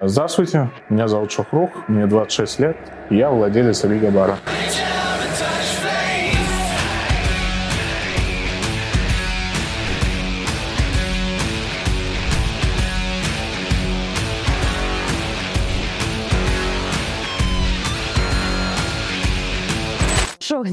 [0.00, 2.76] Здравствуйте, меня зовут Шухрух, мне 26 лет,
[3.10, 4.38] я владелец Рига Бара.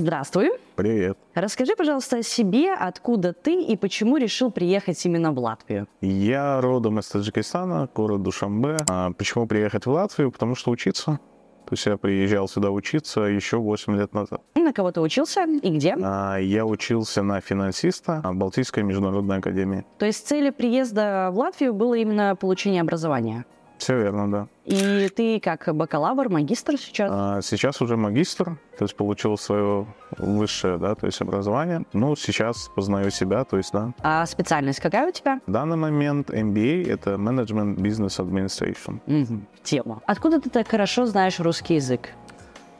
[0.02, 0.50] Здравствуй.
[0.76, 1.18] Привет.
[1.34, 5.88] Расскажи, пожалуйста, о себе, откуда ты и почему решил приехать именно в Латвию.
[6.02, 8.78] Я родом из Таджикистана, город Душамбе.
[8.90, 10.32] А почему приехать в Латвию?
[10.32, 11.20] Потому что учиться.
[11.66, 14.42] То есть я приезжал сюда учиться еще 8 лет назад.
[14.56, 15.96] На кого ты учился и где?
[16.04, 19.86] А, Я учился на финансиста Балтийской международной академии.
[20.00, 23.46] То есть целью приезда в Латвию было именно получение образования.
[23.82, 24.48] Все верно, да.
[24.66, 27.10] И ты как бакалавр, магистр сейчас?
[27.12, 29.88] А Сейчас уже магистр, то есть получил свое
[30.20, 31.84] высшее, да, то есть образование.
[31.92, 33.92] Ну, сейчас познаю себя, то есть, да.
[34.04, 35.42] А специальность какая у тебя?
[35.48, 39.00] В данный момент MBA— это Management Business Administration.
[39.08, 40.04] Мгм, Тема.
[40.06, 42.10] Откуда ты так хорошо знаешь русский язык?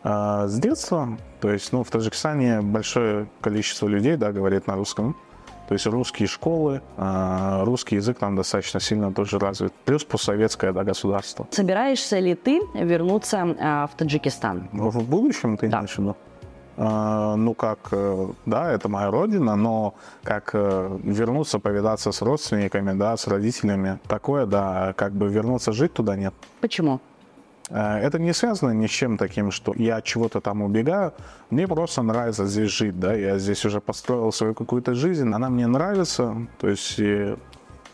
[0.04, 5.16] А, с детства, то есть, ну, в Таджикистане большое количество людей, да, говорит на русском.
[5.68, 9.74] То есть русские школы, а, русский язык там достаточно сильно тоже развит.
[9.86, 11.48] Плюс постсоветское да, государство.
[11.52, 14.68] Собираешься ли ты вернуться а, в Таджикистан?
[14.74, 15.78] В будущем ты Да.
[15.80, 16.16] имеешь в виду?
[16.78, 22.98] А, ну, как, э, да, это моя родина, но как э, вернуться, повидаться с родственниками,
[22.98, 26.34] да, с родителями, такое, да, как бы вернуться жить туда нет.
[26.60, 27.00] Почему?
[27.72, 31.14] Э, Это не связано ни с чем таким, что я от чего-то там убегаю.
[31.50, 33.14] Мне просто нравится здесь жить, да.
[33.14, 37.36] Я здесь уже построил свою какую-то жизнь, она мне нравится, то есть и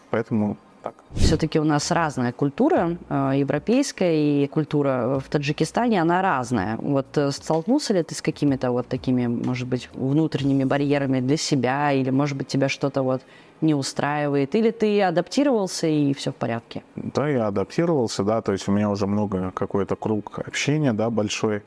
[0.09, 0.93] поэтому так.
[1.15, 6.77] Все-таки у нас разная культура, э, европейская и культура в Таджикистане, она разная.
[6.77, 11.91] Вот э, столкнулся ли ты с какими-то вот такими, может быть, внутренними барьерами для себя,
[11.91, 13.21] или, может быть, тебя что-то вот
[13.61, 16.83] не устраивает, или ты адаптировался и все в порядке?
[16.95, 21.59] Да, я адаптировался, да, то есть у меня уже много какой-то круг общения, да, большой.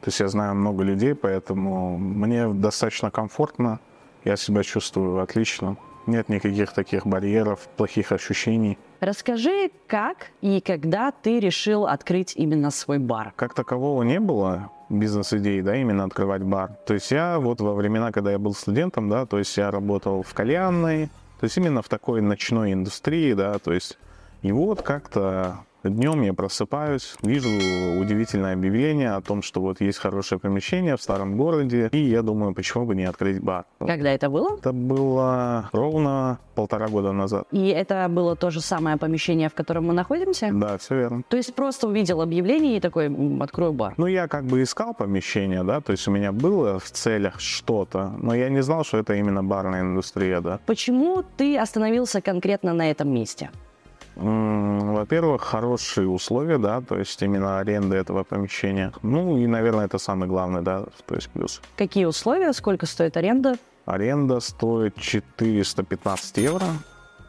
[0.00, 3.80] То есть я знаю много людей, поэтому мне достаточно комфортно,
[4.24, 5.76] я себя чувствую отлично.
[6.06, 8.78] Нет никаких таких барьеров, плохих ощущений.
[9.00, 13.34] Расскажи, как и когда ты решил открыть именно свой бар?
[13.36, 16.70] Как такового не было бизнес-идеи, да, именно открывать бар.
[16.86, 20.22] То есть я вот во времена, когда я был студентом, да, то есть я работал
[20.22, 23.98] в кальянной, то есть именно в такой ночной индустрии, да, то есть
[24.42, 27.48] и вот как-то днем я просыпаюсь, вижу
[28.00, 32.54] удивительное объявление о том, что вот есть хорошее помещение в старом городе, и я думаю,
[32.54, 33.64] почему бы не открыть бар.
[33.78, 34.56] Когда это было?
[34.58, 37.46] Это было ровно полтора года назад.
[37.52, 40.50] И это было то же самое помещение, в котором мы находимся?
[40.52, 41.22] Да, все верно.
[41.28, 43.94] То есть просто увидел объявление и такой, «М, открою бар.
[43.96, 48.12] Ну, я как бы искал помещение, да, то есть у меня было в целях что-то,
[48.18, 50.58] но я не знал, что это именно барная индустрия, да.
[50.66, 53.50] Почему ты остановился конкретно на этом месте?
[54.18, 58.92] Во-первых, хорошие условия, да, то есть именно аренда этого помещения.
[59.02, 61.60] Ну, и, наверное, это самый главный, да, то есть плюс.
[61.76, 63.56] Какие условия, сколько стоит аренда
[63.86, 66.66] Аренда стоит 415 евро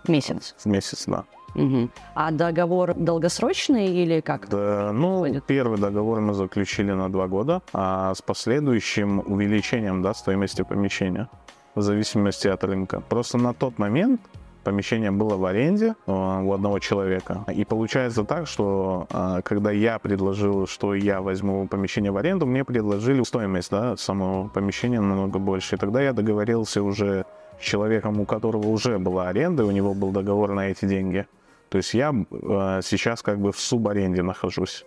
[0.03, 0.55] в месяц?
[0.57, 1.23] в месяц, да.
[1.55, 1.89] Мгм.
[2.15, 4.49] А договор долгосрочный или как?
[4.49, 5.45] Да, ну, Ходит.
[5.45, 11.29] первый договор мы заключили на два года, а с последующим увеличением, да, стоимости помещения
[11.75, 13.01] в зависимости от рынка.
[13.07, 14.21] Просто на тот момент
[14.63, 17.45] помещение было в аренде э, у одного человека.
[17.53, 22.63] И получается так, что э, когда я предложил, что я возьму помещение в аренду, мне
[22.63, 25.75] предложили стоимость да, самого помещения намного больше.
[25.75, 27.25] И тогда я договорился уже
[27.59, 31.25] с человеком, у которого уже была аренда, у него был договор на эти деньги.
[31.69, 34.85] То есть я э, сейчас как бы в субаренде нахожусь.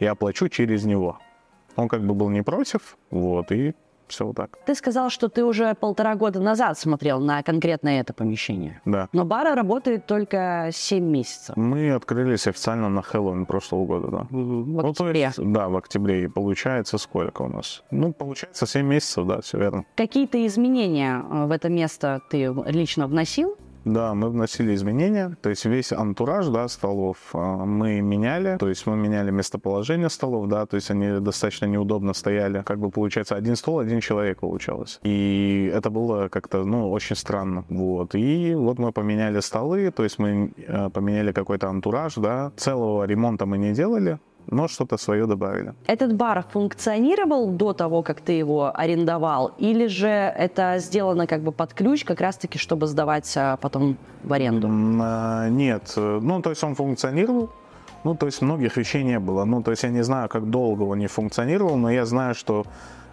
[0.00, 1.18] Я плачу через него.
[1.76, 3.74] Он как бы был не против, вот, и
[4.08, 4.58] все вот так.
[4.66, 8.80] Ты сказал, что ты уже полтора года назад смотрел на конкретно это помещение.
[8.84, 9.08] Да.
[9.12, 11.56] Но бар работает только 7 месяцев.
[11.56, 14.26] Мы открылись официально на Хэллоуин прошлого года, да.
[14.30, 15.20] В Ну, октябре.
[15.20, 16.24] есть, да, в октябре.
[16.24, 17.82] И получается сколько у нас?
[17.90, 19.84] Ну, получается 7 месяцев, да, все верно.
[19.96, 23.56] Какие-то изменения э, в это место ты лично вносил?
[23.84, 28.86] Да, мы вносили изменения, то есть весь антураж, да, столов а, мы меняли, то есть
[28.86, 33.56] мы меняли местоположение столов, да, то есть они достаточно неудобно стояли, как бы получается один
[33.56, 35.00] стол, один человек получалось.
[35.02, 38.14] И это было как-то, ну, очень странно, вот.
[38.14, 43.46] И вот мы поменяли столы, то есть мы э, поменяли какой-то антураж, да, целого ремонта
[43.46, 44.18] мы не делали,
[44.50, 45.74] но что-то свое добавили.
[45.86, 49.52] Этот бар функционировал до того, как ты его арендовал?
[49.58, 54.32] Или же это сделано как бы под ключ, как раз-таки, чтобы сдавать а, потом в
[54.32, 54.68] аренду?
[55.00, 57.50] А, Нет, ну, то есть он функционировал,
[58.04, 59.44] ну, то есть многих вещей не было.
[59.44, 62.64] Ну, то есть я не знаю, как долго он не функционировал, но я знаю, что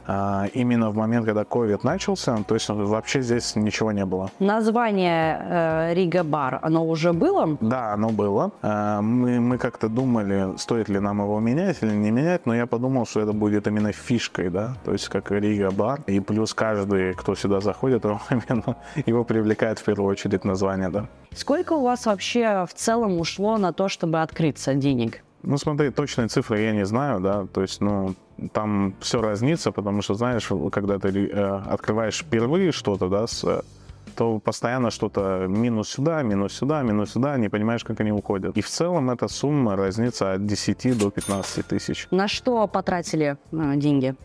[0.07, 4.29] именно в момент, когда COVID начался, то есть вообще здесь ничего не было.
[4.39, 7.57] Название э, Рига Бар, оно уже было?
[7.61, 8.51] Да, оно было.
[8.61, 12.65] А, мы, мы как-то думали, стоит ли нам его менять или не менять, но я
[12.65, 16.01] подумал, что это будет именно фишкой, да, то есть как Рига Бар.
[16.07, 18.75] И плюс каждый, кто сюда заходит, именно
[19.05, 21.05] его привлекает в первую очередь название, да.
[21.35, 25.21] Сколько у вас вообще в целом ушло на то, чтобы открыться денег?
[25.43, 28.15] Ну, смотри, точные цифры я не знаю, да, то есть, ну,
[28.53, 33.63] там все разнится, потому что, знаешь, когда ты э, открываешь впервые что-то, да, с,
[34.15, 38.57] то постоянно что-то минус сюда, минус сюда, минус сюда, не понимаешь, как они уходят.
[38.57, 42.07] И в целом эта сумма разнится от 10 до 15 тысяч.
[42.11, 44.15] На что потратили э, деньги?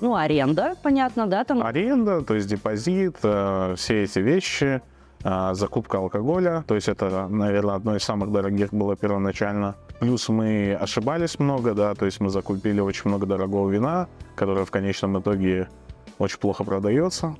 [0.00, 1.44] Ну, аренда, понятно, да?
[1.44, 1.62] Там...
[1.62, 4.80] Аренда, то есть депозит, э, все эти вещи–
[5.22, 9.74] закупка алкоголя, то есть это, наверное, одно из самых дорогих было первоначально.
[9.98, 14.70] Плюс мы ошибались много, да, то есть мы закупили очень много дорогого вина, которое в
[14.70, 15.68] конечном итоге
[16.18, 17.36] очень плохо продается.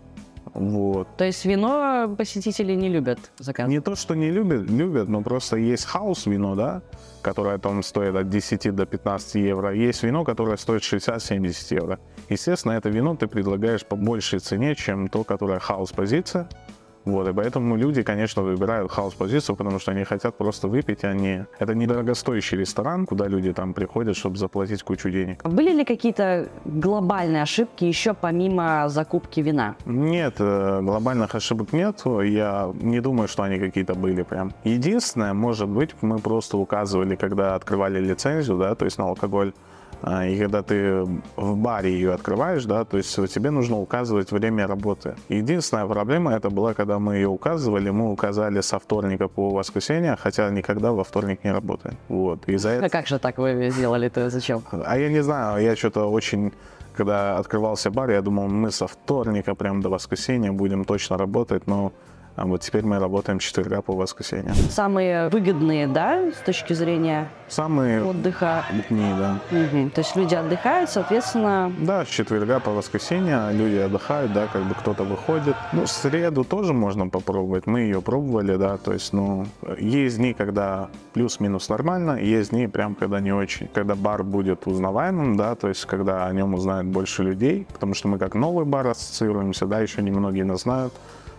[0.55, 1.08] Вот.
[1.17, 3.75] То есть вино посетители не любят заказывать?
[3.75, 6.82] Не то, что не любят, любят, но просто есть house вино, да,
[7.20, 9.75] которое там стоит от 10 до 15 евро.
[9.75, 11.99] Есть вино, которое стоит 60-70 евро.
[12.31, 16.49] Естественно, это вино ты предлагаешь по большей цене, чем то, которое хаус-позиция.
[17.06, 21.47] Вот, и поэтому люди, конечно, выбирают хаус-позицию, потому что они хотят просто выпить, а не...
[21.61, 25.44] Это недорогостоящий ресторан, куда люди там приходят, чтобы заплатить кучу денег.
[25.44, 29.76] Были ли какие-то глобальные ошибки еще помимо закупки вина?
[29.87, 32.03] Нет, э, глобальных ошибок нет.
[32.05, 34.53] Я не думаю, что они какие-то были прям.
[34.64, 39.53] Единственное, может быть, мы просто указывали, когда открывали лицензию, да, то есть на алкоголь,
[40.02, 41.04] и когда ты
[41.37, 45.16] в баре ее открываешь, да, то есть тебе нужно указывать время работы.
[45.28, 50.50] Единственная проблема это была, когда мы ее указывали, мы указали со вторника по воскресенье, хотя
[50.50, 51.96] никогда во вторник не работаем.
[52.08, 52.48] Вот.
[52.48, 52.87] И за это...
[52.87, 54.31] А как же так вы сделали-то?
[54.31, 54.62] Зачем?
[54.70, 56.52] А я не знаю, я что-то очень
[56.96, 61.93] когда открывался бар, я думал, мы со вторника прям до воскресенья будем точно работать, но
[62.37, 64.53] а вот теперь мы работаем с четверга по воскресенье.
[64.71, 68.65] Самые выгодные, да, с точки зрения Самые отдыха?
[68.91, 69.38] Дни, да.
[69.50, 69.91] Угу.
[69.91, 71.73] То есть люди отдыхают, соответственно...
[71.79, 75.55] Да, с четверга по воскресенье люди отдыхают, да, как бы кто-то выходит.
[75.73, 77.67] Ну, среду тоже можно попробовать.
[77.67, 79.47] Мы ее пробовали, да, то есть, ну,
[79.79, 83.69] есть дни, когда плюс-минус нормально, есть дни прям, когда не очень.
[83.69, 88.09] Когда бар будет узнаваемым, да, то есть, когда о нем узнает больше людей, потому что
[88.09, 90.93] мы как новый бар ассоциируемся, да, еще немногие нас знают.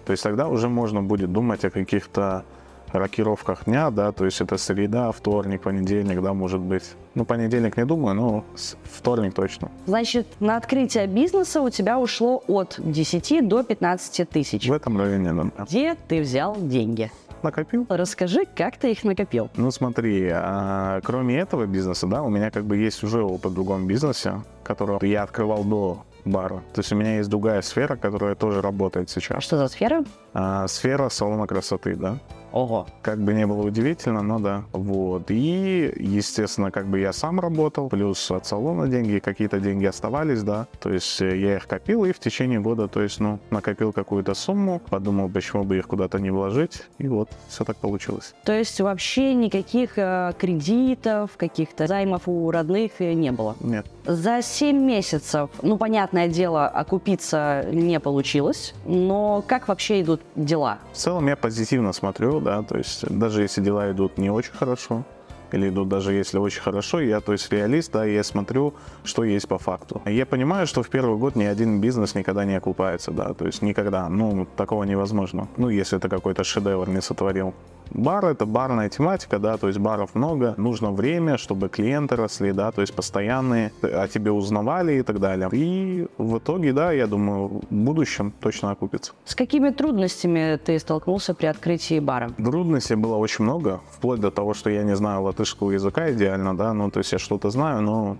[0.07, 2.45] То есть тогда уже можно будет думать о каких-то
[2.93, 6.83] рокировках дня, да, то есть это среда, вторник, понедельник, да, может быть.
[7.13, 8.45] Ну, понедельник не думаю, но
[8.85, 9.69] вторник точно.
[9.85, 14.69] Значит, на открытие бизнеса у тебя ушло от 10 до 15 тысяч.
[14.69, 15.65] В этом районе, да.
[15.65, 17.11] Где ты взял деньги?
[17.43, 17.85] накопил.
[17.89, 19.49] Расскажи, как ты их накопил?
[19.57, 23.55] Ну смотри, а, кроме этого бизнеса, да, у меня как бы есть уже опыт в
[23.55, 26.63] другом бизнесе, который я открывал до бара.
[26.73, 29.43] То есть у меня есть другая сфера, которая тоже работает сейчас.
[29.43, 30.03] Что за сфера?
[30.33, 32.19] А, сфера салона красоты, да.
[32.51, 32.87] Ого.
[33.01, 34.63] Как бы не было удивительно, но да.
[34.71, 35.29] Вот.
[35.29, 40.67] И, естественно, как бы я сам работал, плюс от салона деньги, какие-то деньги оставались, да.
[40.79, 44.33] То есть э, я их копил и в течение года, то есть, ну, накопил какую-то
[44.33, 48.33] сумму, подумал, почему бы их куда-то не вложить, и вот все так получилось.
[48.43, 53.55] То есть вообще никаких э, кредитов, каких-то займов у родных э, не было?
[53.59, 53.85] Нет.
[54.07, 60.77] За 7 месяцев, ну, понятное дело, окупиться не получилось, но как вообще идут дела?
[60.93, 65.03] В целом я позитивно смотрю, да, то есть даже если дела идут не очень хорошо,
[65.51, 68.73] или идут даже если очень хорошо, я, то есть реалист, да, я смотрю,
[69.03, 70.01] что есть по факту.
[70.05, 73.61] Я понимаю, что в первый год ни один бизнес никогда не окупается, да, то есть
[73.61, 75.49] никогда, ну, такого невозможно.
[75.57, 77.53] Ну, если это какой-то шедевр не сотворил.
[77.91, 82.71] Бар— это барная тематика, да, то есть баров много, нужно время, чтобы клиенты росли, да,
[82.71, 85.49] то есть постоянные, о тебе узнавали и так далее.
[85.51, 89.13] И в итоге, да, я думаю, в будущем точно окупится.
[89.25, 92.31] С какими трудностями ты столкнулся при открытии бара?
[92.37, 96.73] Трудностей было очень много, вплоть до того, что я не знаю латышского языка идеально, да,
[96.73, 98.17] ну, то есть я что-то знаю, но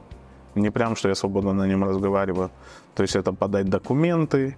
[0.56, 2.50] не прям, что я свободно на нем разговариваю.
[2.96, 4.56] То есть это подать документы,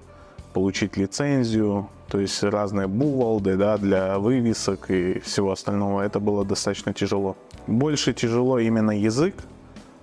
[0.53, 6.01] получить лицензию, то есть разные бувалды да, для вывесок и всего остального.
[6.01, 7.37] Это было достаточно тяжело.
[7.67, 9.35] Больше тяжело именно язык,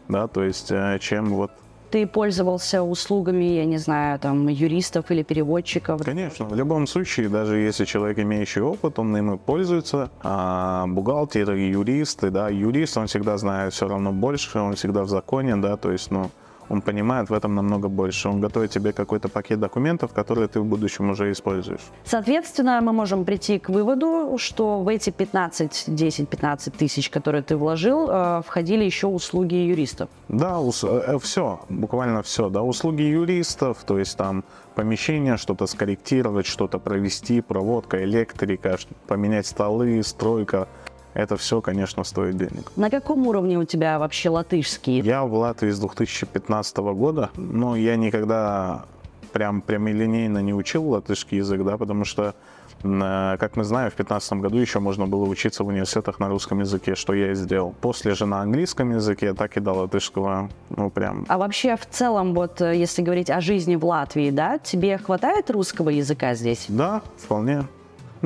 [0.09, 1.51] да, то есть э, чем вот
[1.91, 6.03] ты пользовался услугами, я не знаю, там, юристов или переводчиков?
[6.05, 10.11] Конечно, в любом случае, даже если человек имеющий опыт, он им и пользуется.
[10.23, 15.57] А бухгалтеры, юристы, да, юрист, он всегда знает все равно больше, он всегда в законе,
[15.57, 16.31] да, то есть, ну,
[16.69, 18.29] он понимает в этом намного больше.
[18.29, 21.81] Он готовит тебе какой-то пакет документов, которые ты в будущем уже используешь.
[22.05, 27.57] Соответственно, мы можем прийти к выводу, что в эти 15, 10, 15 тысяч, которые ты
[27.57, 30.09] вложил, э, входили еще услуги юристов.
[30.29, 32.49] Да, э, все, буквально все.
[32.49, 34.45] Да, услуги юристов, то есть там
[34.75, 40.69] помещение, что-то скорректировать, что-то провести, проводка, электрика, поменять столы, стройка,
[41.17, 42.71] это все, конечно, стоит денег.
[42.77, 45.01] На каком уровне у тебя вообще латышский?
[45.01, 48.85] Я в Латвии с 2015 года, но я никогда
[49.33, 52.35] прям прямолинейно не учил латышский язык, да, потому что
[52.83, 56.61] э, как мы знаем, в 2015 году еще можно было учиться в университетах на русском
[56.61, 57.75] языке, что я и сделал.
[57.81, 61.25] После же на английском языке, так и до латышского, ну прям.
[61.29, 65.51] А вообще в целом, вот э, если говорить о жизни в Латвии, да, тебе хватает
[65.51, 66.67] русского языка здесь?
[66.69, 67.65] Да, вполне.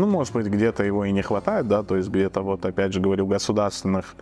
[0.00, 3.00] Ну, может быть, где-то его и не хватает, да, то есть где-то вот, опять же
[3.00, 4.14] говорю, в государственных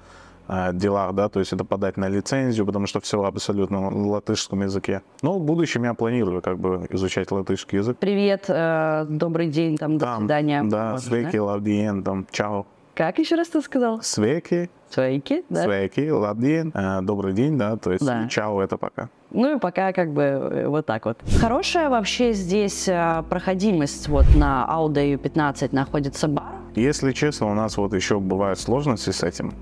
[0.49, 4.63] э, делах, да, то есть это подать на лицензию, потому что все абсолютно на латышском
[4.63, 5.03] языке.
[5.23, 7.97] Но в будущем я планирую как бы изучать латышский язык.
[8.01, 10.65] Привет, э, добрый день, там, до свидания.
[10.65, 12.67] Да, свеки, лавдиен, там, чао.
[12.99, 14.03] Как еще раз ты сказал?
[14.03, 14.69] Свеки.
[14.91, 15.63] Свеки, да.
[15.63, 18.27] Свеки, лабдиен, э, добрый день, да, то есть да.
[18.27, 19.09] чао это пока.
[19.31, 21.17] Ну и пока как бы э, вот так вот.
[21.41, 26.57] Хорошая вообще здесь э, проходимость вот на Audi U15 находится бар?
[26.75, 29.53] Если честно, у нас вот еще бывают сложности с этим.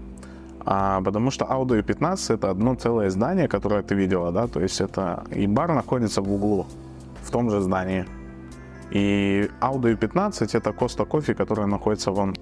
[0.64, 4.81] А, потому что Audi U15 это одно целое здание, которое ты видела, да, то есть
[4.81, 6.64] это и бар находится в углу,
[7.23, 8.07] в том же здании.
[8.93, 12.35] И Audi U15 это Коста Кофе, которая находится вон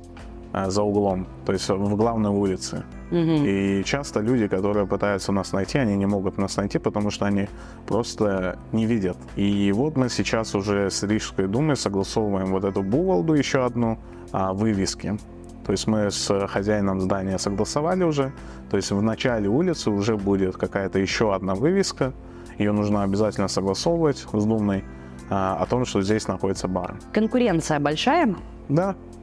[0.66, 2.84] за углом, то есть в главной улице.
[3.10, 3.44] Угу.
[3.46, 7.48] И часто люди, которые пытаются нас найти, они не могут нас найти, потому что они
[7.86, 9.16] просто не видят.
[9.36, 13.98] И вот мы сейчас уже с Рижской думой согласовываем вот эту бувалду еще одну,
[14.32, 15.18] а, вывески.
[15.66, 18.32] То есть мы с хозяином здания согласовали уже.
[18.70, 22.12] То есть в начале улицы уже будет какая-то еще одна вывеска.
[22.58, 24.84] Ее нужно обязательно согласовывать с Думной
[25.30, 26.96] а, о том, что здесь находится бар.
[27.12, 28.36] Конкуренция большая?
[28.68, 29.13] Да, Э,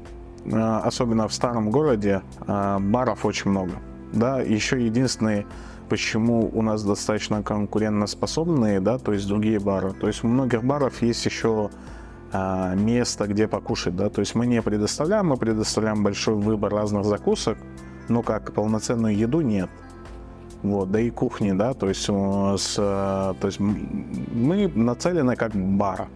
[0.49, 3.73] особенно в старом городе, э, баров очень много.
[4.13, 5.45] Да, еще единственный,
[5.89, 9.93] почему у нас достаточно конкурентоспособные, да, то есть другие бары.
[9.93, 11.69] То есть у многих баров есть еще
[12.33, 17.05] э, место, где покушать, да, то есть мы не предоставляем, мы предоставляем большой выбор разных
[17.05, 17.57] закусок,
[18.09, 19.69] но как полноценную еду нет.
[20.63, 26.07] Вот, да и кухни, да, то есть, с, то есть мы нацелены как бар,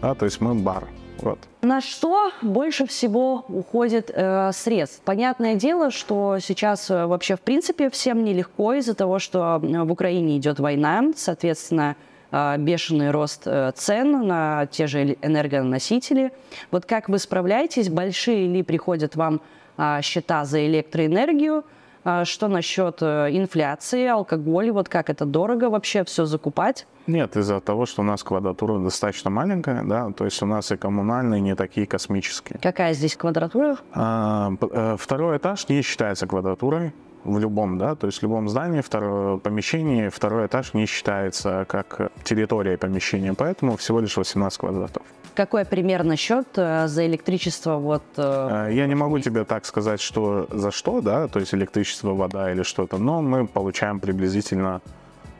[0.00, 0.88] да, то есть мы бар.
[1.22, 1.38] Вот.
[1.62, 5.00] На что больше всего уходит э, средств?
[5.04, 9.92] Понятное дело, что сейчас э, вообще в принципе всем нелегко из-за того, что э, в
[9.92, 11.94] Украине идет война, соответственно,
[12.32, 16.32] э, бешеный рост э, цен на те же энергоносители.
[16.72, 17.88] Вот как вы справляетесь?
[17.88, 19.40] Большие ли приходят вам
[19.78, 21.64] э, счета за электроэнергию?
[22.04, 26.86] А что насчет э, инфляции, алкоголя, вот как это дорого вообще все закупать?
[27.06, 30.76] Нет, из-за того, что у нас квадратура достаточно маленькая, да, то есть у нас и
[30.76, 32.58] коммунальные не такие космические.
[32.60, 33.76] Какая здесь квадратура?
[33.92, 36.92] А, э, второй этаж не считается квадратурой
[37.24, 42.10] в любом, да, то есть в любом здании, второе помещение, второй этаж не считается как
[42.24, 45.02] территория помещения, поэтому всего лишь 18 квадратов.
[45.34, 47.76] Какой примерно счет э, за электричество?
[47.76, 51.54] Вот, э, э, Я не могу тебе так сказать, что за что, да, то есть
[51.54, 54.82] электричество, вода или что-то, но мы получаем приблизительно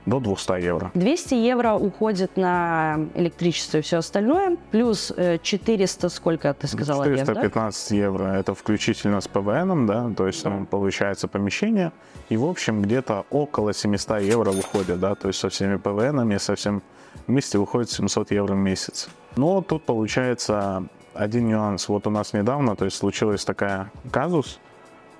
[0.07, 0.91] до 200 евро.
[0.95, 7.97] 200 евро уходит на электричество и все остальное, плюс 400, сколько ты сказала, 415 да?
[7.97, 11.93] евро, это включительно с ПВНом, да, то есть там получается помещение,
[12.31, 16.57] и в общем где-то около 700 евро выходит, да, то есть со всеми ПВНами, со
[16.57, 16.83] всем
[17.27, 19.09] вместе выходит 700 евро в месяц.
[19.37, 20.85] Но тут получается
[21.15, 21.89] один нюанс.
[21.89, 24.61] Вот у нас недавно, то есть случилась такая казус,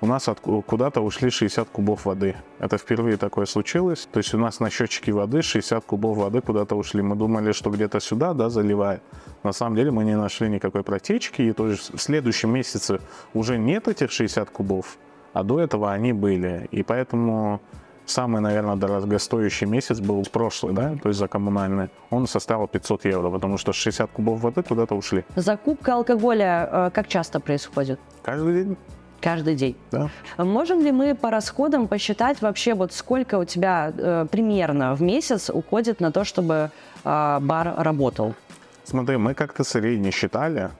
[0.03, 2.35] у нас от, куда-то ушли 60 кубов воды.
[2.59, 4.05] Это впервые такое случилось.
[4.11, 7.01] То есть у нас на счетчике воды 60 кубов воды куда-то ушли.
[7.01, 9.01] Мы думали, что где-то сюда, да, заливает.
[9.43, 11.43] На самом деле мы не нашли никакой протечки.
[11.43, 12.99] И то есть в следующем месяце
[13.33, 14.97] уже нет этих 60 кубов,
[15.31, 16.67] а до этого они были.
[16.71, 17.61] И поэтому
[18.05, 21.89] Самый, наверное, дорогостоящий месяц был прошлый, да, то есть за коммунальный.
[22.09, 25.23] Он составил 500 евро, потому что 60 кубов воды куда-то ушли.
[25.35, 27.99] Закупка алкоголя э, как часто происходит?
[28.21, 28.77] Каждый день.
[29.21, 29.75] Каждый день.
[29.91, 30.09] Да.
[30.37, 35.49] Можем ли мы по расходам посчитать вообще, вот сколько у тебя э, примерно в месяц
[35.49, 36.71] уходит на то, чтобы
[37.05, 38.35] э, бар работал?
[38.83, 40.71] Смотри, мы как-то средне считали,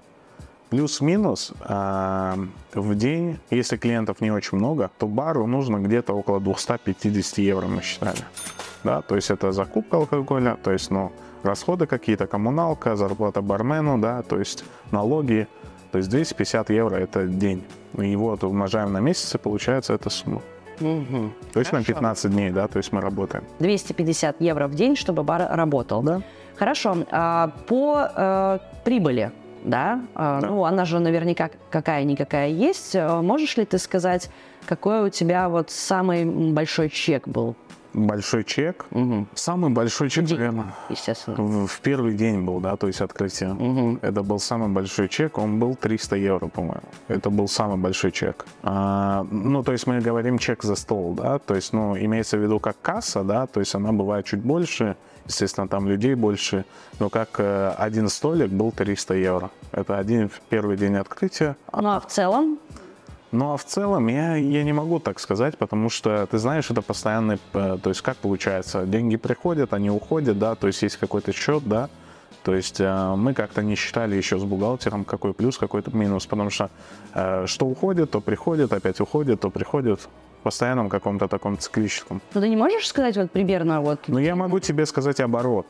[0.74, 2.36] Плюс-минус э,
[2.74, 7.84] в день, если клиентов не очень много, то бару нужно где-то около 250 евро, мы
[7.84, 8.18] считали.
[8.84, 11.12] Да, то есть это закупка алкоголя, то есть, ну,
[11.44, 15.48] расходы какие-то, коммуналка, зарплата бармену, да, то есть налоги,
[15.92, 17.63] то есть 250 евро это день.
[18.00, 20.42] И вот умножаем на месяц, и получается эта сумма.
[20.80, 21.34] Мгм.
[21.53, 21.94] То есть на Хорошо.
[21.94, 23.44] 15 дней, да, то есть мы работаем.
[23.60, 26.01] 250 евро в день, чтобы бар работал.
[26.01, 26.24] Да.
[26.56, 26.98] Хорошо.
[27.12, 29.32] А по э, прибыли,
[29.63, 30.01] да?
[30.15, 30.48] А, Да.
[30.48, 32.96] Ну, она же наверняка какая-никакая есть.
[32.96, 34.29] Э, Можешь ли ты сказать,
[34.65, 37.55] какой у тебя вот самый большой чек был?
[37.93, 38.86] Большой чек.
[38.89, 39.27] Мгм.
[39.36, 40.38] Самый большой чек, День.
[40.39, 41.38] наверное, Естественно.
[41.38, 43.53] в в первый день был, да, то есть открытие.
[43.53, 44.00] Мгм.
[44.01, 46.82] Это был самый большой чек, он был 300 евро, по-моему.
[47.08, 48.48] Это был самый большой чек.
[48.63, 52.41] А, ну, то есть мы говорим чек за стол, да, то есть, ну, имеется в
[52.41, 54.96] виду как касса, да, то есть она бывает чуть больше,
[55.27, 56.65] естественно, там людей больше,
[57.00, 59.51] но как э, один столик был 300 евро.
[59.72, 61.56] Это один первый день открытия.
[61.72, 62.60] Ну, а в целом?
[63.32, 66.82] Ну, а в целом я, я не могу так сказать, потому что, ты знаешь, это
[66.82, 71.34] постоянный, э, то есть как получается, деньги приходят, они уходят, да, то есть есть какой-то
[71.34, 71.89] счет, да,
[72.43, 76.50] то есть э, мы как-то не считали еще с бухгалтером, какой плюс, какой-то минус, потому
[76.50, 76.69] что
[77.13, 82.21] э, что уходит, то приходит, опять уходит, то приходит в постоянном каком-то таком циклическом.
[82.33, 84.07] Ну, ты не можешь сказать вот примерно вот...
[84.07, 85.65] Но я могу тебе сказать оборот.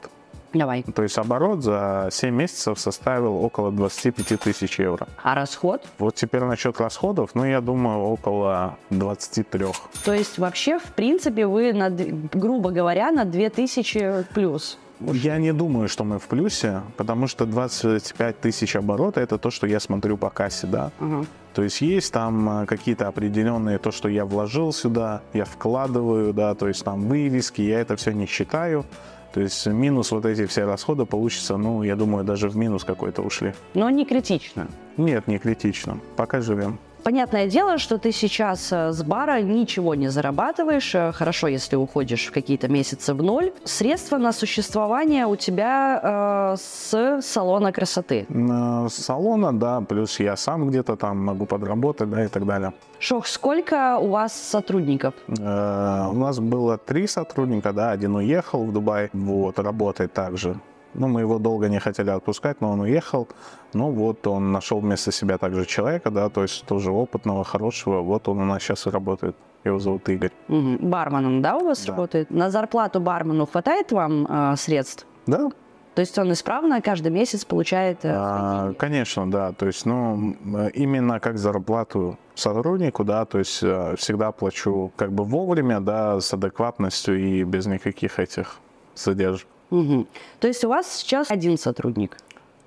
[0.53, 0.83] Давай.
[0.83, 5.07] То есть оборот за 7 месяцев составил около 25 тысяч евро.
[5.21, 5.83] А расход?
[5.97, 9.65] Вот теперь насчет расходов, ну, я думаю, около 23.
[10.05, 14.77] То есть вообще, в принципе, вы, на, грубо говоря, на 2000 плюс.
[14.99, 19.67] Я не думаю, что мы в плюсе, потому что 25 тысяч оборота– это то, что
[19.67, 20.91] я смотрю по кассе, да.
[20.99, 21.25] Ага.
[21.53, 26.55] То есть есть там э, какие-то определенные, то, что я вложил сюда, я вкладываю, да,
[26.55, 28.85] то есть там вывески, я это все не считаю.
[29.33, 33.23] То есть минус вот эти все расходы получится, ну, я думаю, даже в минус какой-то
[33.23, 33.53] ушли.
[33.73, 34.67] Но не критично.
[34.97, 35.99] Нет, не критично.
[36.15, 36.77] Пока живем.
[37.03, 40.95] Понятное дело, что ты сейчас э, с бара ничего не зарабатываешь.
[40.95, 43.51] Э, Хорошо, если уходишь в какие-то месяцы в ноль.
[43.65, 48.25] Средства на существование у тебя э, с салона красоты.
[48.29, 52.71] Э, С салона, да, плюс я сам где-то там могу подработать, да, и так далее.
[52.99, 55.13] Шох, сколько у вас сотрудников?
[55.27, 60.55] Э, У нас было три сотрудника, да, один уехал в Дубай, вот, работает также.
[60.93, 63.27] Ну, мы его долго не хотели отпускать, но он уехал.
[63.73, 68.01] Ну, вот он нашел вместо себя также человека, да, то есть тоже опытного, хорошего.
[68.01, 69.35] Вот он у нас сейчас и работает.
[69.65, 70.31] Его зовут Игорь.
[70.49, 70.89] Мгм.
[70.89, 71.91] Барменом, да, у вас Да.
[71.93, 72.29] работает?
[72.31, 75.07] На зарплату бармену хватает вам э, средств?
[75.25, 75.49] Да,
[75.95, 78.03] То есть он исправно каждый месяц получает...
[78.03, 79.53] э, а, конечно, да.
[79.53, 80.35] То есть, ну,
[80.73, 86.33] именно как зарплату сотруднику, да, то есть э, всегда плачу как бы вовремя, да, с
[86.33, 88.57] адекватностью и без никаких этих
[88.95, 89.47] задержек.
[89.73, 90.07] Мгм.
[90.39, 92.17] То есть у вас сейчас один сотрудник?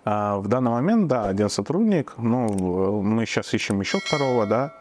[0.04, 2.14] А, В данный момент, да, один сотрудник.
[2.18, 4.72] Ну, мы сейчас ищем еще второго, да.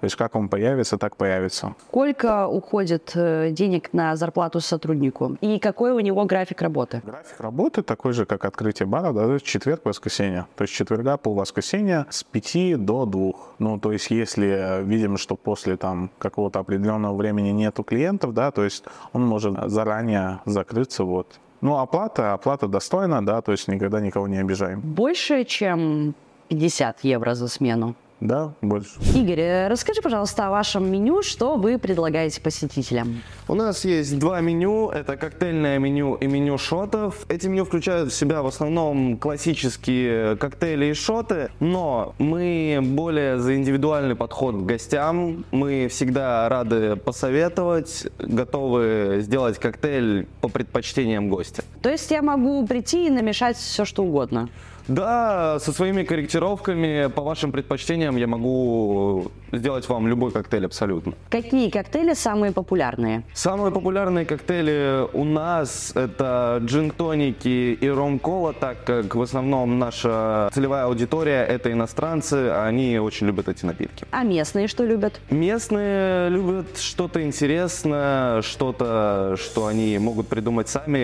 [0.00, 1.74] То есть как он появится, так появится.
[1.88, 5.36] Сколько уходит э, денег на зарплату сотруднику?
[5.40, 7.02] И какой у него график работы?
[7.04, 10.46] График работы такой же, как открытие бара, да, четверг, воскресенье.
[10.56, 13.32] То есть четверга, полвоскресенья с 5 до 2.
[13.58, 18.52] Ну, то есть если э, видим, что после там какого-то определенного времени нету клиентов, да,
[18.52, 21.40] то есть он может заранее закрыться, вот.
[21.60, 24.80] Ну, оплата, оплата достойна, да, то есть никогда никого не обижаем.
[24.80, 26.14] Больше, чем
[26.48, 27.94] 50 евро за смену?
[28.20, 28.90] Да, больше.
[29.14, 33.22] Игорь, э, расскажи, пожалуйста, о вашем меню, что вы предлагаете посетителям.
[33.46, 34.90] У нас есть два меню.
[34.90, 37.24] Это коктейльное меню и меню шотов.
[37.28, 43.54] Эти меню включают в себя в основном классические коктейли и шоты, но мы более за
[43.54, 45.44] индивидуальный подход к гостям.
[45.52, 51.62] Мы всегда рады посоветовать, готовы сделать коктейль по предпочтениям гостя.
[51.82, 54.48] То есть я могу прийти и намешать все, что угодно.
[54.88, 61.12] Да, со своими корректировками по вашим предпочтениям я могу сделать вам любой коктейль абсолютно.
[61.30, 63.22] Какие коктейли самые популярные?
[63.34, 70.84] Самые популярные коктейли у нас это джин-тоники и ром-кола, так как в основном наша целевая
[70.84, 74.06] аудитория это иностранцы, они очень любят эти напитки.
[74.10, 75.20] А местные что любят?
[75.30, 80.98] Местные любят что-то интересное, что-то, что они могут придумать сами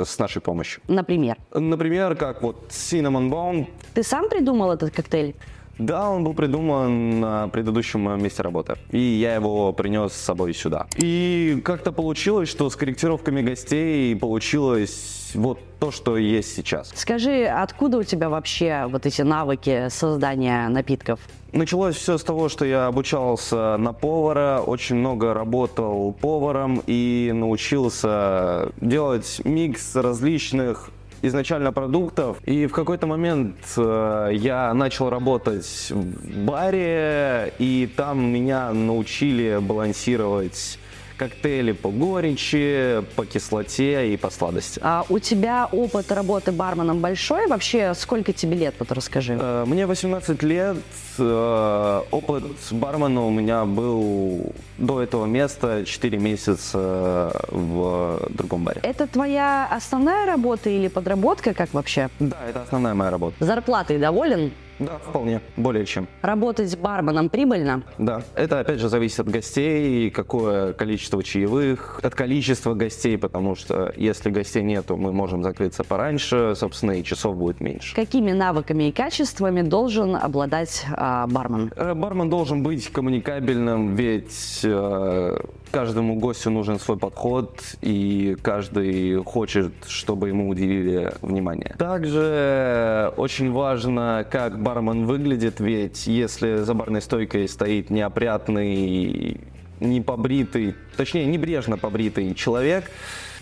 [0.00, 0.82] э, с нашей помощью.
[0.86, 1.36] Например.
[1.52, 3.66] Например, как вот Cinnamon Bone.
[3.94, 5.34] Ты сам придумал этот коктейль?
[5.78, 8.76] Да, он был придуман на предыдущем э, месте работы.
[8.90, 10.86] И я его принес с собой сюда.
[10.96, 16.92] И как-то получилось, что с корректировками гостей получилось вот то, что есть сейчас.
[16.94, 21.18] Скажи, откуда у тебя вообще вот эти навыки создания напитков?
[21.52, 28.72] Началось все с того, что я обучался на повара, очень много работал поваром и научился
[28.80, 30.90] делать микс различных
[31.26, 32.38] изначально продуктов.
[32.44, 40.78] И в какой-то момент э, я начал работать в баре, и там меня научили балансировать
[41.16, 44.80] коктейли по горечи, по кислоте и по сладости.
[44.82, 47.46] А у тебя опыт работы барменом большой?
[47.46, 49.36] Вообще, сколько тебе лет, вот расскажи.
[49.40, 50.76] Э, Мне 18 лет.
[51.18, 58.80] Э, Опыт бармена у меня был до этого места 4 месяца в другом баре.
[58.82, 62.08] Это твоя основная работа или подработка, как вообще?
[62.20, 63.44] Да, это основная моя работа.
[63.44, 64.52] Зарплатой доволен?
[64.78, 66.08] Да, вполне, более чем.
[66.22, 67.84] Работать барменом прибыльно?
[67.98, 73.92] Да, это опять же зависит от гостей, какое количество чаевых, от количества гостей, потому что
[73.96, 77.94] если гостей нету, мы можем закрыться пораньше, собственно, и часов будет меньше.
[77.94, 81.70] Какими навыками и качествами должен обладать а, бармен?
[81.76, 85.36] Э, Бармен должен быть коммуникабельным, ведь э,
[85.70, 91.76] каждому гостю нужен свой подход, и каждый хочет, чтобы ему уделили внимание.
[91.78, 99.42] Также очень важно, как бармен выглядит, ведь если за барной стойкой стоит неопрятный,
[99.80, 102.90] непобритый, точнее, небрежно побритый человек,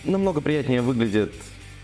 [0.03, 1.33] намного приятнее выглядит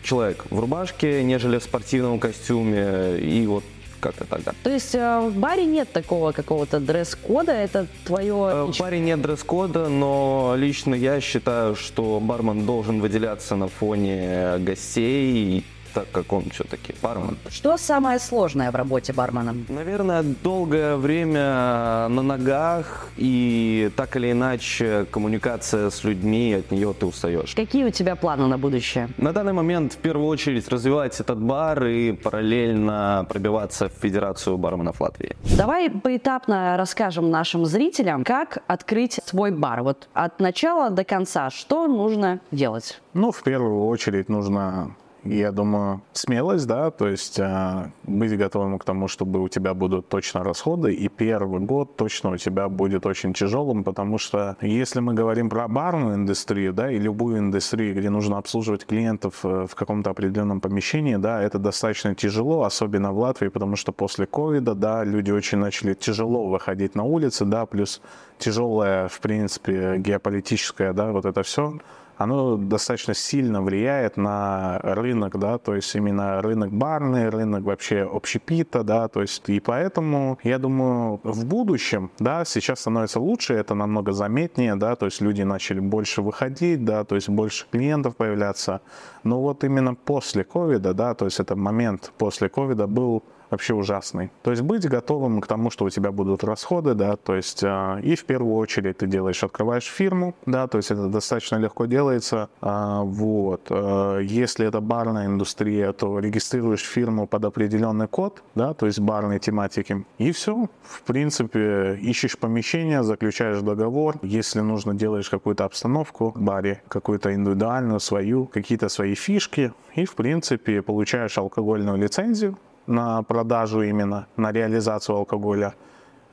[0.02, 3.62] человек в рубашке, нежели в спортивном костюме, и вот
[4.00, 4.52] как-то тогда.
[4.62, 8.34] То есть э, в баре нет такого какого-то дресс-кода, это твое...
[8.34, 14.58] Э, В баре нет дресс-кода, но лично я считаю, что бармен должен выделяться на фоне
[14.58, 17.36] гостей, так как он все-таки бармен.
[17.48, 19.54] Что самое сложное в работе бармена?
[19.68, 27.06] Наверное, долгое время на ногах и так или иначе коммуникация с людьми, от нее ты
[27.06, 27.54] устаешь.
[27.54, 29.08] Какие у тебя планы на будущее?
[29.16, 35.00] На данный момент в первую очередь развивать этот бар и параллельно пробиваться в Федерацию барменов
[35.00, 35.36] Латвии.
[35.56, 39.82] Давай поэтапно расскажем нашим зрителям, как открыть свой бар.
[39.82, 43.00] Вот от начала до конца, что нужно делать?
[43.14, 44.94] Ну, в первую очередь нужно,
[45.36, 50.08] я думаю, смелость, да, то есть а, быть готовым к тому, чтобы у тебя будут
[50.08, 55.14] точно расходы, и первый год точно у тебя будет очень тяжелым, потому что если мы
[55.14, 60.10] говорим про барную индустрию, да, и любую индустрию, где нужно обслуживать клиентов э, в каком-то
[60.10, 65.30] определенном помещении, да, это достаточно тяжело, особенно в Латвии, потому что после ковида, да, люди
[65.30, 68.00] очень начали тяжело выходить на улицы, да, плюс
[68.38, 71.78] тяжелая, в принципе, геополитическая, да, вот это все,
[72.18, 78.82] оно достаточно сильно влияет на рынок, да, то есть именно рынок барный, рынок вообще общепита,
[78.82, 84.12] да, то есть и поэтому, я думаю, в будущем, да, сейчас становится лучше, это намного
[84.12, 88.80] заметнее, да, то есть люди начали больше выходить, да, то есть больше клиентов появляться,
[89.22, 94.30] но вот именно после ковида, да, то есть это момент после ковида был вообще ужасный.
[94.42, 98.00] То есть быть готовым к тому, что у тебя будут расходы, да, то есть э,
[98.02, 102.48] и в первую очередь ты делаешь, открываешь фирму, да, то есть это достаточно легко делается,
[102.60, 103.66] а, вот.
[103.70, 109.38] Э, если это барная индустрия, то регистрируешь фирму под определенный код, да, то есть барной
[109.38, 110.68] тематики, и все.
[110.82, 118.00] В принципе, ищешь помещение, заключаешь договор, если нужно, делаешь какую-то обстановку в баре, какую-то индивидуальную
[118.00, 122.56] свою, какие-то свои фишки, и в принципе получаешь алкогольную лицензию,
[122.88, 125.74] на продажу именно, на реализацию алкоголя.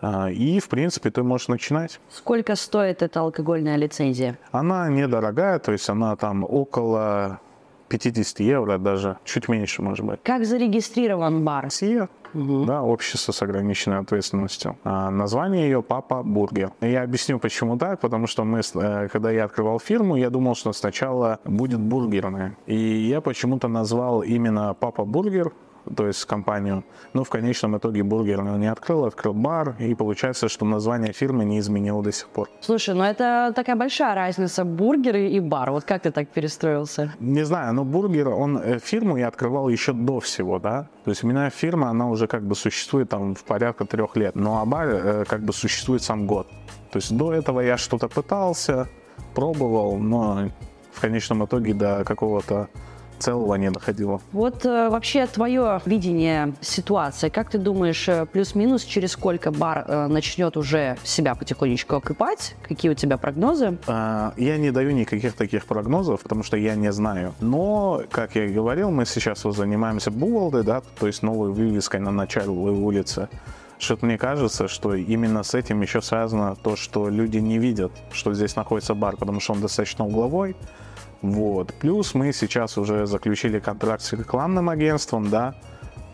[0.02, 2.00] А, И, в принципе, ты можешь начинать.
[2.10, 4.38] Сколько стоит эта алкогольная лицензия?
[4.52, 7.40] Она недорогая, то есть она там около
[7.90, 10.20] 50 евро даже, чуть меньше, может быть.
[10.24, 11.66] Как зарегистрирован бар?
[11.66, 14.78] SIA, да, общество с ограниченной ответственностью.
[14.84, 16.72] А, название ее Папа Бургер.
[16.82, 20.74] Я объясню, почему так, потому что мы, э, когда я открывал фирму, я думал, что
[20.74, 22.58] сначала будет бургерная.
[22.66, 25.54] И я почему-то назвал именно Папа Бургер,
[25.96, 26.84] то есть компанию.
[27.14, 31.60] Но в конечном итоге бургерную не открыл, открыл бар, и получается, что название фирмы не
[31.60, 32.50] изменил до сих пор.
[32.62, 35.72] Слушай, ну это такая большая разница, бургеры и бар.
[35.72, 37.14] Вот как ты так перестроился?
[37.20, 40.88] Не знаю, но бургер, он э, фирму я открывал еще до всего, да.
[41.04, 44.36] То есть у меня фирма, она уже как бы существует там в порядка трех лет,
[44.36, 46.48] но а бар э, как бы существует сам год.
[46.92, 48.88] То есть до этого я что-то пытался,
[49.34, 50.50] пробовал, но
[50.94, 52.70] в конечном итоге до какого-то
[53.20, 54.22] целого не доходило.
[54.32, 60.08] Вот э, вообще твое видение ситуации, как ты думаешь, э, плюс-минус через сколько бар э,
[60.08, 62.56] начнет уже себя потихонечку окупать?
[62.62, 63.78] Какие у тебя прогнозы?
[63.88, 67.34] А, Я не даю никаких таких прогнозов, потому что я не знаю.
[67.40, 72.00] Но, как я и говорил, мы сейчас вот занимаемся Бувалдой, да, то есть новой вывеской
[72.00, 73.30] на начале улицы.
[73.78, 78.34] Что-то мне кажется, что именно с этим еще связано то, что люди не видят, что
[78.34, 80.56] здесь находится бар, потому что он достаточно угловой.
[81.32, 81.74] Вот.
[81.74, 85.56] Плюс мы сейчас уже заключили контракт с рекламным агентством, да,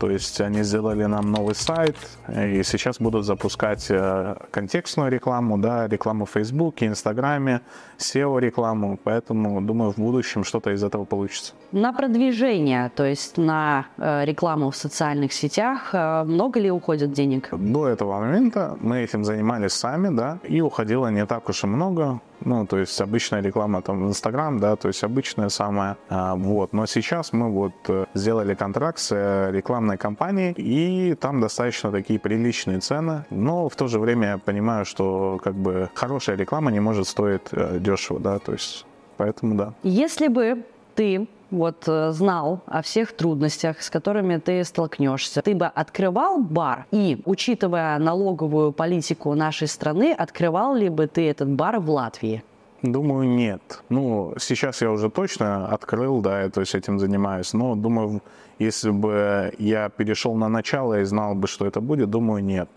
[0.01, 1.95] то есть они сделали нам новый сайт,
[2.27, 7.61] и сейчас будут запускать э, контекстную рекламу, да, рекламу в Фейсбуке, Инстаграме,
[7.99, 11.53] SEO-рекламу, поэтому, думаю, в будущем что-то из этого получится.
[11.71, 17.49] На продвижение, то есть на э, рекламу в социальных сетях, э, много ли уходит денег?
[17.51, 22.21] До этого момента мы этим занимались сами, да, и уходило не так уж и много,
[22.45, 26.73] ну, то есть обычная реклама там в Инстаграм, да, то есть обычная самая, а, вот.
[26.73, 32.19] Но сейчас мы вот э, сделали контракт с э, рекламной компанией, и там достаточно такие
[32.19, 36.79] приличные цены, но в то же время я понимаю, что как бы хорошая реклама не
[36.79, 38.85] может стоить э, дешево, да, то есть
[39.17, 39.73] поэтому да.
[39.83, 40.63] Если бы
[40.95, 47.21] ты вот знал о всех трудностях, с которыми ты столкнешься, ты бы открывал бар и,
[47.25, 52.43] учитывая налоговую политику нашей страны, открывал ли бы ты этот бар в Латвии?
[52.81, 53.61] Думаю, нет.
[53.89, 57.53] Ну, сейчас я уже точно открыл, да, я то есть этим занимаюсь.
[57.53, 58.23] Но думаю,
[58.57, 62.69] если бы я перешел на начало и знал бы, что это будет, думаю, нет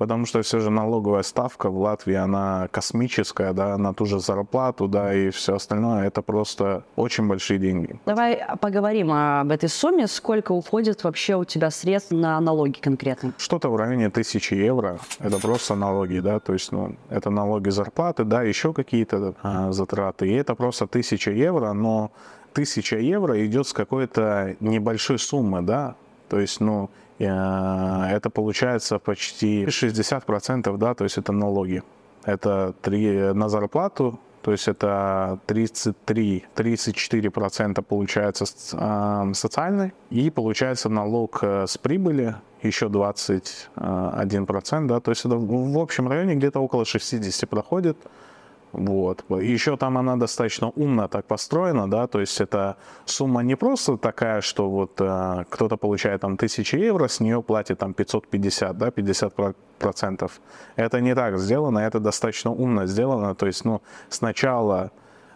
[0.00, 4.88] потому что все же налоговая ставка в Латвии, она космическая, да, на ту же зарплату,
[4.88, 8.00] да, и все остальное, это просто очень большие деньги.
[8.06, 13.34] Давай поговорим об этой сумме, сколько уходит вообще у тебя средств на налоги конкретно?
[13.36, 18.24] Что-то в районе тысячи евро, это просто налоги, да, то есть, ну, это налоги зарплаты,
[18.24, 22.10] да, еще какие-то а, затраты, и это просто тысяча евро, но
[22.54, 25.94] тысяча евро идет с какой-то небольшой суммы, да,
[26.30, 26.88] то есть, ну,
[27.24, 31.82] это получается почти 60%, да, то есть это налоги.
[32.24, 41.66] Это 3 на зарплату, то есть это 33-34% получается э, социальный, и получается налог э,
[41.66, 47.96] с прибыли еще 21%, да, то есть это в общем районе где-то около 60 проходит.
[48.72, 49.24] Вот.
[49.30, 54.40] Еще там она достаточно умно так построена, да, то есть это сумма не просто такая,
[54.40, 59.34] что вот э, кто-то получает там 1000 евро, с нее платит там 550, да, 50
[59.78, 60.40] процентов.
[60.76, 64.92] Это не так сделано, это достаточно умно сделано, то есть, ну, сначала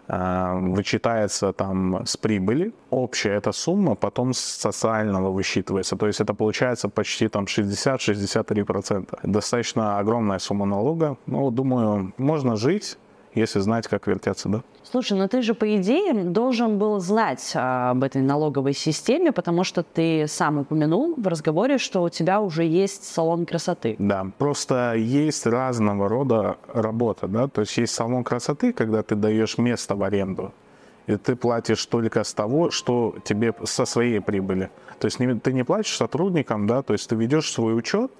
[0.06, 6.34] э, вычитается там с прибыли, общая эта сумма, потом с социального высчитывается, то есть это
[6.34, 9.18] получается почти там 60-63 процента.
[9.24, 12.96] Достаточно огромная сумма налога, ну, думаю, можно жить,
[13.34, 14.62] если знать, как вертятся, да.
[14.82, 19.64] Слушай, ну ты же, по идее, должен был знать а, об этой налоговой системе, потому
[19.64, 23.96] что ты сам упомянул в разговоре, что у тебя уже есть салон красоты.
[23.98, 29.58] Да, просто есть разного рода работа, да, то есть есть салон красоты, когда ты даешь
[29.58, 30.52] место в аренду,
[31.06, 34.70] и ты платишь только с того, что тебе со своей прибыли.
[34.98, 38.12] То есть ты не платишь сотрудникам, да, то есть ты ведешь свой учет,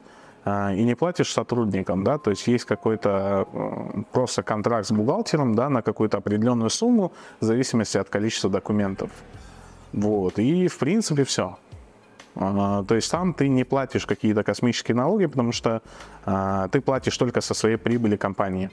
[0.47, 5.71] и не платишь сотрудникам, да, то есть есть какой-то э, просто контракт с бухгалтером, да,
[5.71, 9.11] на какую-то определенную сумму в зависимости от количества документов.
[9.93, 11.57] Вот, и в принципе все.
[12.37, 15.83] А, то есть там ты не платишь какие-то космические налоги, потому что
[16.25, 18.71] а, ты платишь только со своей прибыли компании.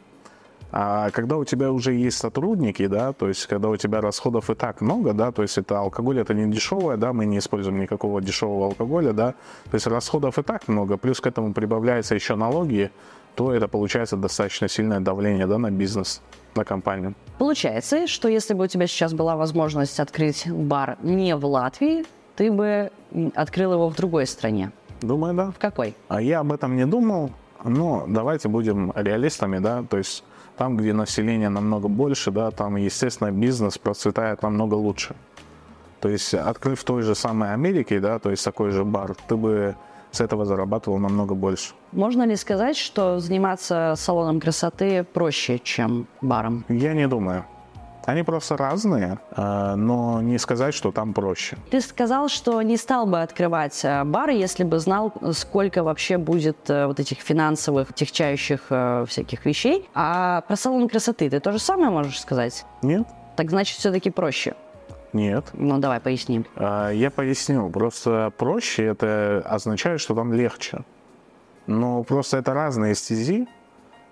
[0.71, 4.55] А когда у тебя уже есть сотрудники, да, то есть когда у тебя расходов и
[4.55, 8.21] так много, да, то есть это алкоголь, это не дешевое, да, мы не используем никакого
[8.21, 9.31] дешевого алкоголя, да,
[9.69, 12.91] то есть расходов и так много, плюс к этому прибавляются еще налоги,
[13.35, 16.21] то это получается достаточно сильное давление, да, на бизнес,
[16.55, 17.15] на компанию.
[17.37, 22.51] Получается, что если бы у тебя сейчас была возможность открыть бар не в Латвии, ты
[22.51, 22.91] бы
[23.35, 24.71] открыл его в другой стране.
[25.01, 25.51] Думаю, да.
[25.51, 25.95] В какой?
[26.07, 27.31] А я об этом не думал,
[27.63, 30.23] но давайте будем реалистами, да, то есть
[30.57, 35.15] там, где население намного больше, да, там, естественно, бизнес процветает намного лучше.
[35.99, 39.35] То есть, открыв в той же самой Америке, да, то есть такой же бар, ты
[39.35, 39.75] бы
[40.11, 41.73] с этого зарабатывал намного больше.
[41.91, 46.65] Можно ли сказать, что заниматься салоном красоты проще, чем баром?
[46.69, 47.45] Я не думаю.
[48.05, 51.57] Они просто разные, э, но не сказать, что там проще.
[51.69, 56.69] Ты сказал, что не стал бы открывать э, бар, если бы знал, сколько вообще будет
[56.69, 58.61] э, вот этих финансовых, техчающих
[59.07, 59.87] всяких вещей.
[59.93, 62.65] А про салон красоты ты то же самое можешь сказать?
[62.81, 63.07] Нет.
[63.35, 64.55] Так значит, все-таки проще?
[65.13, 65.45] Нет.
[65.53, 66.45] Ну, давай, поясним.
[66.57, 67.69] Я поясню.
[67.69, 70.83] Просто проще это означает, что там легче.
[71.67, 73.47] Но просто это разные стези,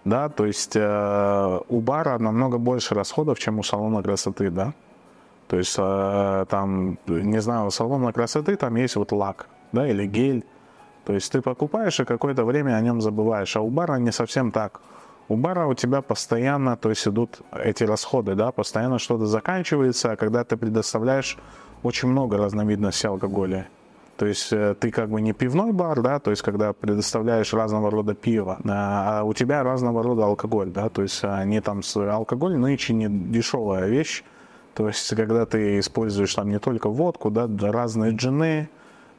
[0.09, 4.73] да, то есть э, у бара намного больше расходов, чем у салона красоты, да.
[5.47, 10.07] То есть э, там, не знаю, у салона красоты там есть вот лак, да, или
[10.07, 10.43] гель.
[11.05, 14.51] То есть ты покупаешь и какое-то время о нем забываешь, а у бара не совсем
[14.51, 14.81] так.
[15.27, 20.15] У бара у тебя постоянно, то есть идут эти расходы, да, постоянно что-то заканчивается, а
[20.15, 21.37] когда ты предоставляешь
[21.83, 23.67] очень много разновидностей алкоголя.
[24.19, 27.89] То есть э, ты как бы не пивной бар, да, то есть когда предоставляешь разного
[27.89, 32.57] рода пиво, а у тебя разного рода алкоголь, да, то есть они там с алкоголь
[32.57, 34.25] нынче не дешевая вещь,
[34.73, 38.67] то есть когда ты используешь там не только водку, да, разные джины,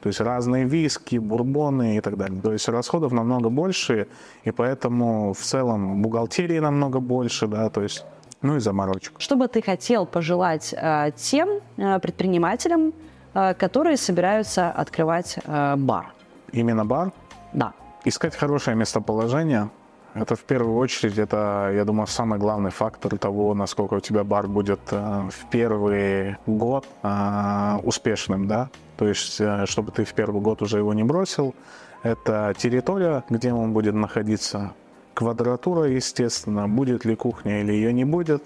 [0.01, 2.39] то есть разные виски, бурбоны и так далее.
[2.39, 4.07] То есть расходов намного больше,
[4.43, 8.05] и поэтому в целом бухгалтерии намного больше, да, то есть,
[8.43, 9.13] ну и заморочек.
[9.17, 12.93] Что бы ты хотел пожелать э, тем э, предпринимателям,
[13.33, 16.13] которые собираются открывать э, бар.
[16.51, 17.11] Именно бар?
[17.53, 17.73] Да.
[18.05, 19.69] Искать хорошее местоположение,
[20.13, 24.47] Это в первую очередь, это, я думаю, самый главный фактор того, насколько у тебя бар
[24.47, 28.69] будет э, в первый год э, успешным, да.
[28.97, 31.55] То есть, э, чтобы ты в первый год уже его не бросил,
[32.03, 34.73] это территория, где он будет находиться,
[35.13, 38.43] квадратура, естественно, будет ли кухня или ее не будет,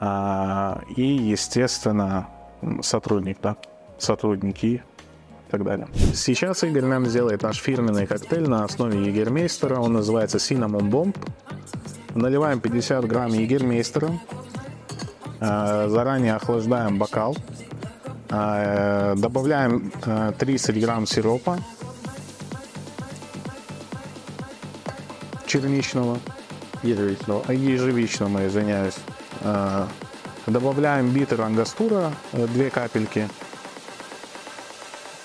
[0.00, 2.28] э, и, естественно,
[2.80, 3.56] сотрудник, да,
[4.02, 5.88] сотрудники и так далее.
[6.14, 9.78] Сейчас Игорь нам сделает наш фирменный коктейль на основе егермейстера.
[9.78, 11.16] Он называется Cinnamon Bomb.
[12.14, 14.10] Наливаем 50 грамм егермейстера.
[15.40, 17.36] Э, заранее охлаждаем бокал.
[18.30, 19.90] Э, добавляем
[20.38, 21.58] 30 э, грамм сиропа
[25.46, 26.18] черничного.
[26.82, 27.52] Ежевичного.
[27.52, 28.96] Ежевичного, извиняюсь.
[30.46, 33.28] Добавляем битер ангастура, 2 капельки.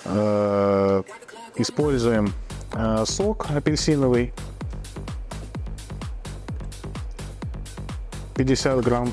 [0.07, 1.03] Э,
[1.55, 2.33] используем
[2.73, 4.33] э, сок апельсиновый.
[8.35, 9.11] 50 грамм.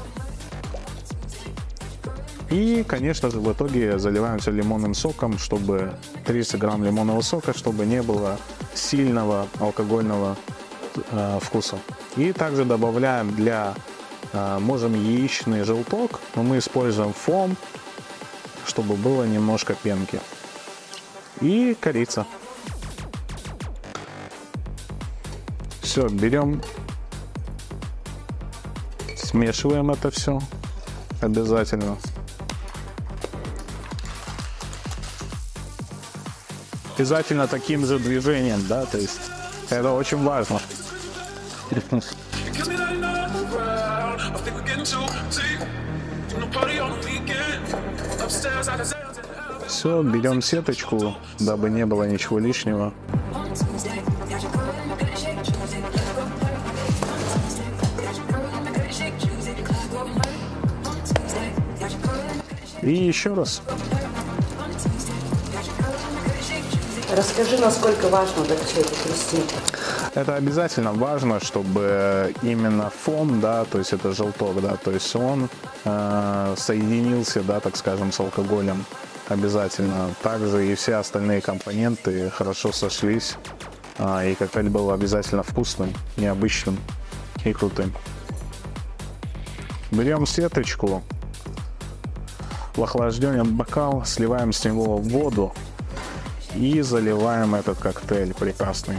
[2.51, 5.95] И, конечно же, в итоге заливаем все лимонным соком, чтобы
[6.27, 8.39] 30 грамм лимонного сока, чтобы не было
[8.75, 10.37] сильного алкогольного
[11.11, 11.79] э, вкуса.
[12.17, 13.75] И также добавляем для
[14.33, 17.57] а, можем яичный желток, но мы используем фом,
[18.67, 20.21] чтобы было немножко пенки.
[21.41, 22.27] И корица.
[25.83, 26.63] Все, берем,
[29.17, 30.41] смешиваем это все
[31.21, 31.97] обязательно.
[36.97, 39.21] Обязательно таким же движением, да, то есть
[39.71, 40.61] это очень важно.
[49.67, 52.93] Все, берем сеточку, дабы не было ничего лишнего.
[62.83, 63.63] И еще раз.
[67.17, 69.39] Расскажи, насколько важно это все
[70.15, 75.49] это обязательно важно, чтобы именно фон, да, то есть это желток, да, то есть он
[75.85, 78.85] э, соединился, да, так скажем, с алкоголем
[79.29, 80.15] обязательно.
[80.23, 83.37] Также и все остальные компоненты хорошо сошлись,
[83.99, 86.79] э, и коктейль был обязательно вкусным, необычным
[87.45, 87.93] и крутым.
[89.91, 91.03] Берем сеточку,
[92.77, 95.53] охлажденный бокал, сливаем с него воду
[96.55, 98.99] и заливаем этот коктейль прекрасный.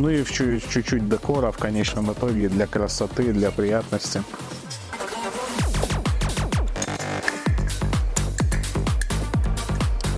[0.00, 4.22] Ну и чуть-чуть декора в конечном итоге для красоты, для приятности.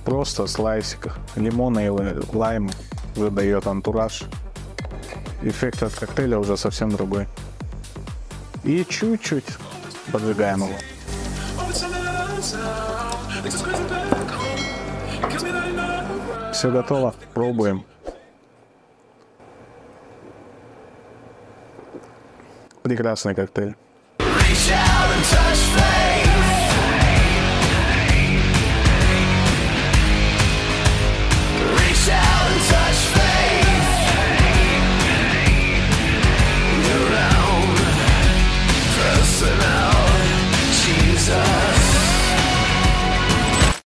[0.05, 1.89] Просто слайсик лимона и
[2.33, 2.69] лайм
[3.15, 4.23] выдает антураж.
[5.41, 7.27] Эффект от коктейля уже совсем другой.
[8.63, 9.57] И чуть-чуть
[10.13, 10.77] поджигаем его.
[16.53, 17.83] Все готово, пробуем.
[22.83, 23.75] Прекрасный коктейль.